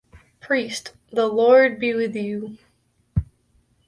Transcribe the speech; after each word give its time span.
Priest: 0.39 0.93
The 1.11 1.27
Lord 1.27 1.77
be 1.79 1.93
with 1.93 2.15
you. 2.15 2.57